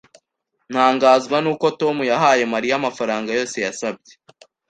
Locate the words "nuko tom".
1.43-1.97